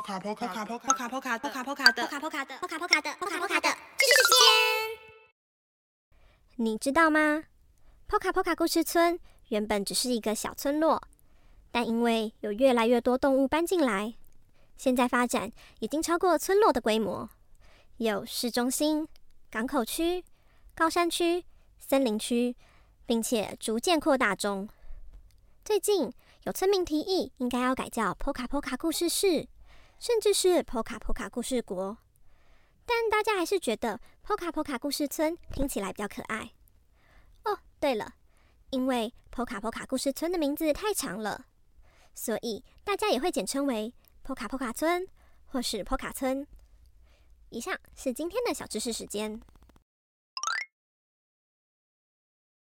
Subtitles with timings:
[0.00, 4.48] 波卡波卡卡波波卡波卡波卡波卡的卡波卡的，波卡波卡的，波卡波卡的知识时间。
[6.56, 7.44] 你知道吗？
[8.06, 11.02] 波卡波卡故事村原本只是一个小村落，
[11.70, 14.14] 但因为有越来越多动物搬进来，
[14.78, 17.28] 现在发展已经超过村落的规模，
[17.98, 19.06] 有市中心、
[19.50, 20.24] 港口区、
[20.74, 21.44] 高山区、
[21.78, 22.56] 森林区，
[23.04, 24.66] 并且逐渐扩大中。
[25.62, 26.10] 最近
[26.44, 29.46] 有村民提议，应该要改叫波卡波卡故事室。
[30.00, 31.98] 甚至是 Poka Poka 故事国，
[32.86, 36.52] 但大家还是觉得 Poka Poka 故事村听起来比较可爱。
[37.44, 38.14] 哦，对了，
[38.70, 41.44] 因为 Poka Poka 故事村的名字太长了，
[42.14, 43.92] 所以大家也会简称为
[44.24, 45.06] Poka Poka 村
[45.44, 46.46] 或是波卡村。
[47.50, 49.38] 以上是今天的小知识时间。